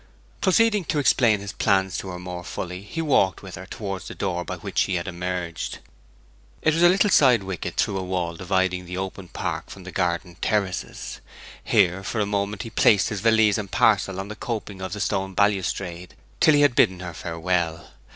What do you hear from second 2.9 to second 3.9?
walked with her